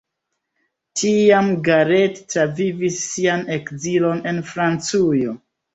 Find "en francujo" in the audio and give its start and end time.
4.33-5.43